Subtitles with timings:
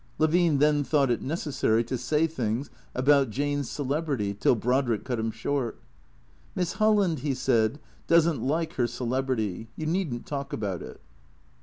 [0.17, 5.29] Levine then thought it necessary to say things about Jane's celebrity till Brodrick cut him
[5.29, 5.79] short."
[6.55, 9.67] Miss Holland," he said," does n't like her celebrity.
[9.75, 10.99] You need n't talk about it."